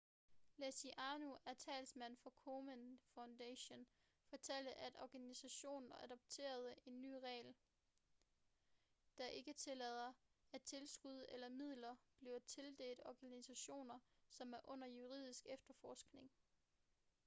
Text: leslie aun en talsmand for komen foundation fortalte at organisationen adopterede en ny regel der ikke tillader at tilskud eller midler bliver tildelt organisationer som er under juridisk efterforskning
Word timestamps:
leslie 0.57 0.93
aun 1.07 1.23
en 1.45 1.55
talsmand 1.65 2.15
for 2.17 2.29
komen 2.29 2.99
foundation 3.15 3.85
fortalte 4.29 4.73
at 4.79 4.97
organisationen 5.01 5.91
adopterede 6.03 6.75
en 6.85 7.01
ny 7.01 7.11
regel 7.13 7.53
der 9.17 9.25
ikke 9.27 9.53
tillader 9.53 10.13
at 10.53 10.61
tilskud 10.63 11.25
eller 11.29 11.49
midler 11.49 11.95
bliver 12.19 12.39
tildelt 12.39 13.01
organisationer 13.05 13.99
som 14.29 14.53
er 14.53 14.59
under 14.69 14.87
juridisk 14.87 15.45
efterforskning 15.49 16.31